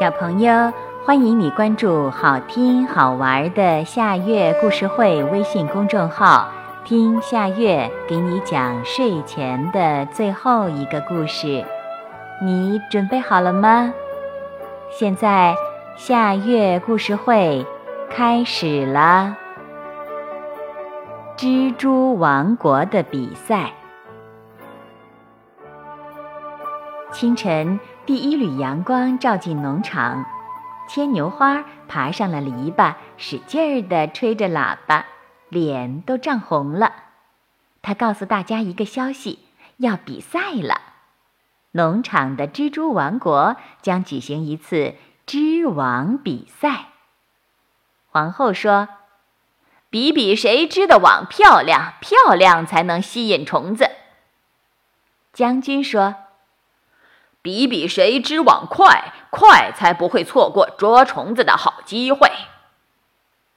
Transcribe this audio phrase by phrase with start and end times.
[0.00, 0.72] 小朋友，
[1.04, 6.48] 欢迎你关注好听好玩的夏月故事会微信公众号，
[6.86, 11.62] 听夏月给你讲睡前的最后一个故事。
[12.40, 13.92] 你准备好了吗？
[14.88, 15.54] 现在
[15.98, 17.66] 夏月故事会
[18.08, 19.36] 开始了。
[21.36, 23.70] 蜘蛛王国的比赛。
[27.12, 27.78] 清晨。
[28.10, 30.26] 第一缕阳光照进农场，
[30.88, 35.06] 牵牛花爬上了篱笆，使劲儿地吹着喇叭，
[35.48, 36.92] 脸都涨红了。
[37.82, 39.38] 他告诉大家一个消息：
[39.76, 40.80] 要比赛了。
[41.70, 46.86] 农场的蜘蛛王国将举行一次织网比赛。
[48.08, 48.88] 皇后说
[49.88, 53.88] ：“比比谁织的网漂亮，漂亮才能吸引虫子。”
[55.32, 56.16] 将军说。
[57.42, 62.30] 比比谁织网快，快才不会错过捉虫子的好机会。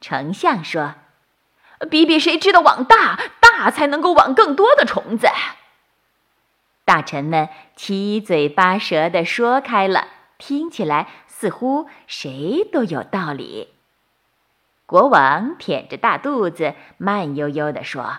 [0.00, 0.94] 丞相说
[1.90, 5.28] ：“比比谁织的网大，大才能够网更多的虫子。”
[6.84, 13.74] 大臣们七嘴八舌地说开了，听起来似乎谁都有道理。
[14.86, 18.18] 国王舔着大肚子，慢悠悠地说：“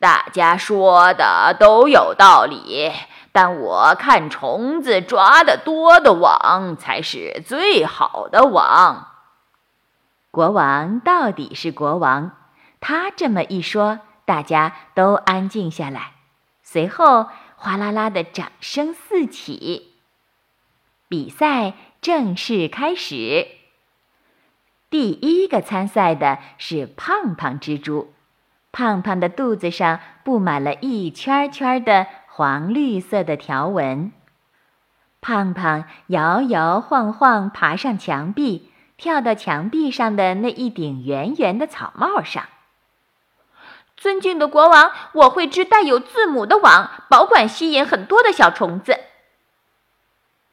[0.00, 2.90] 大家说的都有道理。”
[3.32, 9.08] 但我看虫子抓得多的网才是最好的网。
[10.30, 12.32] 国王到底是国王，
[12.80, 16.12] 他这么一说，大家都安静下来。
[16.62, 19.94] 随后，哗啦啦的掌声四起。
[21.08, 23.48] 比赛正式开始。
[24.88, 28.12] 第一个参赛的是胖胖蜘蛛，
[28.72, 32.06] 胖胖的肚子上布满了一圈圈的。
[32.34, 34.10] 黄绿色的条纹，
[35.20, 42.44] 胖胖摇摇晃晃爬上墙壁，跳到墙壁上的那一顶圆圆的草帽上。
[43.98, 48.98] 尊敬的国王，我会织带有字母的网，保管吸引很多的小虫子。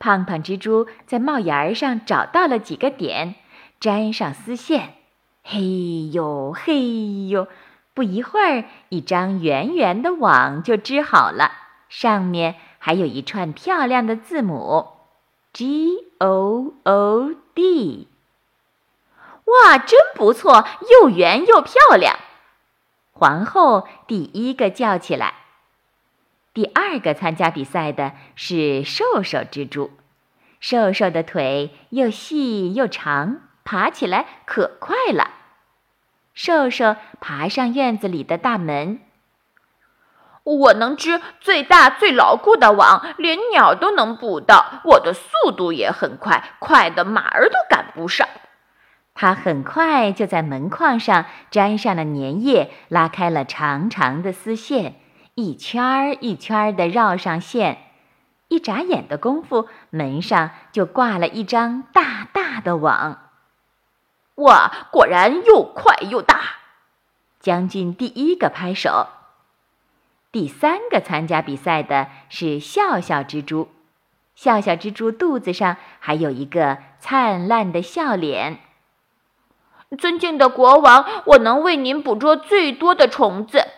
[0.00, 3.36] 胖胖蜘蛛在帽檐上找到了几个点，
[3.78, 4.94] 粘上丝线，
[5.44, 7.46] 嘿呦嘿呦，
[7.94, 11.67] 不一会儿，一张圆圆的网就织好了。
[11.88, 14.88] 上面还有一串漂亮的字母
[15.52, 18.08] ，G O O D。
[19.44, 22.16] 哇，真不错，又圆又漂亮！
[23.12, 25.34] 皇后第一个叫起来。
[26.52, 29.90] 第二个参加比赛的是瘦瘦蜘蛛，
[30.60, 35.30] 瘦瘦的腿又细又长，爬起来可快了。
[36.34, 39.00] 瘦瘦爬上院子里的大门。
[40.56, 44.80] 我能织最大最牢固的网，连鸟都能捕到。
[44.84, 48.26] 我的速度也很快，快的马儿都赶不上。
[49.14, 54.94] 他很快就在门框上粘上了粘液，拉开了长长的丝线，
[55.34, 57.78] 一圈儿一圈儿的绕上线。
[58.48, 63.18] 一眨眼的功夫，门上就挂了一张大大的网。
[64.36, 66.40] 哇，果然又快又大！
[67.40, 69.08] 将军第一个拍手。
[70.30, 73.68] 第三个参加比赛的是笑笑蜘蛛，
[74.34, 78.60] 笑笑蜘蛛肚子上还有一个灿烂的笑脸。
[79.96, 83.68] 尊敬的国王，我能为您捕捉最多的虫子。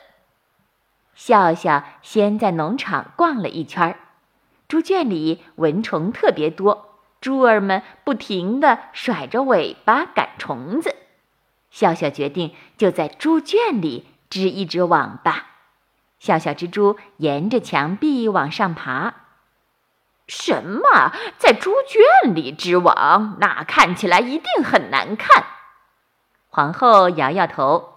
[1.14, 3.96] 笑笑先在农场逛了一圈儿，
[4.66, 10.96] 猪圈里蚊虫特别多，猪儿们不停地甩着尾巴赶虫子。
[11.70, 15.49] 笑笑决定就在猪圈里织一织网吧。
[16.20, 19.14] 小小蜘蛛沿着墙壁往上爬。
[20.28, 21.12] 什么？
[21.38, 23.36] 在猪圈里织网？
[23.40, 25.44] 那看起来一定很难看。
[26.48, 27.94] 皇后摇摇头。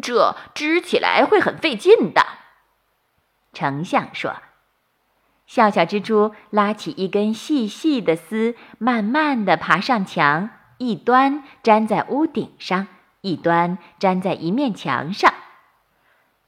[0.00, 2.24] 这织起来会很费劲的。
[3.52, 4.36] 丞相说。
[5.44, 10.48] 小小蜘蛛拉起一根细细的丝，慢慢地爬上墙，
[10.78, 12.86] 一端粘在屋顶上，
[13.20, 15.34] 一端粘在一面墙上。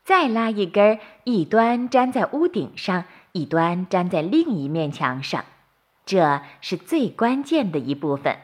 [0.04, 5.46] 再拉一根，一端粘在屋顶上，一端粘在另一面墙上，
[6.04, 8.36] 这是最关键的一部分。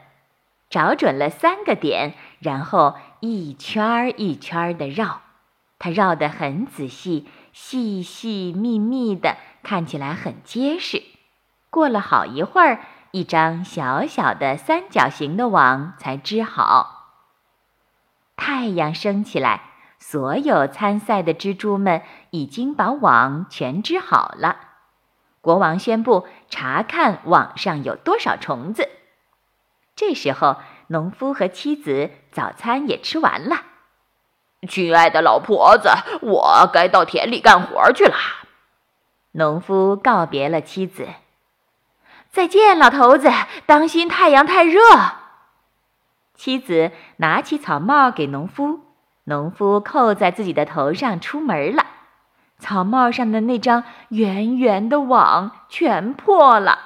[0.71, 5.21] 找准了三个点，然后一圈儿一圈儿的绕，
[5.77, 11.03] 它绕得很仔细，细细密密的，看起来很结实。
[11.69, 12.79] 过了好一会儿，
[13.11, 17.19] 一张小小的三角形的网才织好。
[18.35, 19.70] 太阳升起来。
[20.03, 22.01] 所有参赛的蜘蛛们
[22.31, 24.57] 已经把网全织好了，
[25.41, 28.89] 国王宣布查看网上有多少虫子。
[29.95, 30.57] 这时候，
[30.87, 33.61] 农夫和妻子早餐也吃完了。
[34.67, 35.89] 亲爱的老婆子，
[36.21, 38.15] 我该到田里干活去了。
[39.33, 41.07] 农夫告别了妻子。
[42.31, 43.29] 再见，老头子，
[43.67, 44.81] 当心太阳太热。
[46.33, 48.79] 妻子拿起草帽给农夫，
[49.23, 51.85] 农夫扣在自己的头上，出门了。
[52.57, 56.79] 草帽上的那张圆圆的网全破了。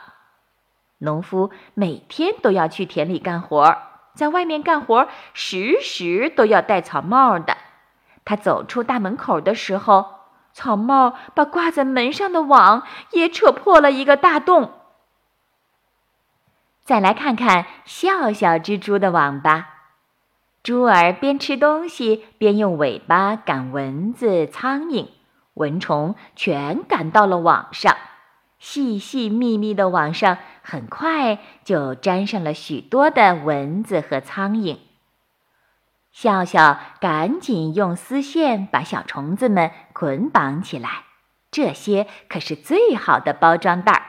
[0.99, 3.77] 农夫每天都要去田里干活，
[4.13, 7.57] 在外面干活时时都要戴草帽的。
[8.23, 10.05] 他走出大门口的时候，
[10.53, 14.71] 草帽把挂在门上的网也扯破了一个大洞。
[16.83, 19.74] 再来看看笑笑蜘蛛的网吧。
[20.65, 25.09] 猪儿边吃东西边用尾巴赶蚊子、苍蝇，
[25.53, 27.95] 蚊虫全赶到了网上。
[28.57, 34.79] 细细密密的网上很快就粘上了许多的蚊子和苍蝇。
[36.11, 41.03] 笑笑赶紧用丝线把小虫子们捆绑起来，
[41.51, 44.01] 这些可是最好的包装袋儿。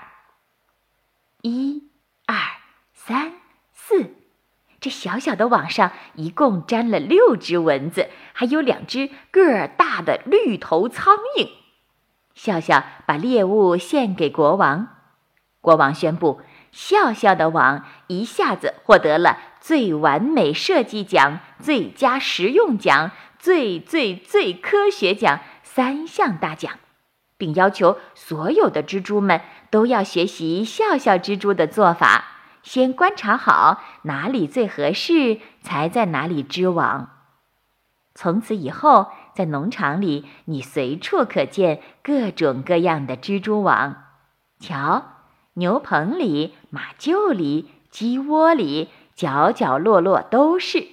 [1.43, 1.91] 一、
[2.25, 2.35] 二、
[2.94, 3.35] 三、
[3.75, 4.15] 四，
[4.87, 11.49] 这小小的网上一共粘了六只蚊子，还有两只个儿大的绿头苍蝇。
[12.35, 14.87] 笑笑把猎物献给国王，
[15.61, 16.41] 国王宣布。
[16.71, 23.11] 笑笑的网一下子获得了最完美设计奖、最佳实用奖、
[23.41, 26.75] 最最最科学奖三项大奖，
[27.37, 32.36] 并要求所有的蜘蛛们都要学习笑笑蜘蛛的做法，
[32.66, 37.10] 先观察好哪里最合适，才在哪里织网。
[38.12, 44.02] 从此以后，在农场里，你随处可见各种各样的蜘蛛网。
[44.58, 45.04] 瞧。
[45.54, 50.88] 牛棚里、马厩里、鸡窝里，角角落落都是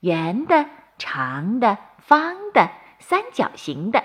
[0.00, 0.66] 圆的、
[0.98, 4.02] 长的、方的、三角形的。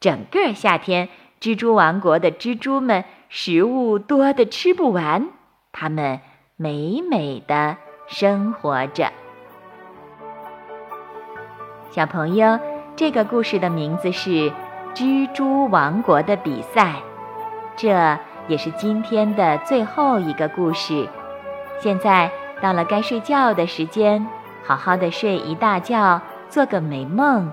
[0.00, 1.10] 整个夏天，
[1.40, 5.28] 蜘蛛王国的蜘蛛们食物多得吃不完，
[5.70, 6.20] 它们
[6.60, 7.76] 美美的
[8.08, 9.12] 生活着。
[11.90, 12.58] 小朋友，
[12.96, 14.30] 这个故事的名字是
[14.92, 16.84] 《蜘蛛王国的比赛》，
[17.76, 18.18] 这。
[18.48, 21.06] 也是今天的最后一个故事，
[21.80, 22.30] 现在
[22.62, 24.26] 到了该睡觉的时间，
[24.64, 26.18] 好好的睡一大觉，
[26.48, 27.52] 做个美梦。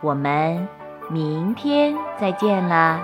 [0.00, 0.66] 我们
[1.08, 3.00] 明天再见啦，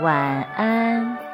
[0.00, 1.29] 晚安。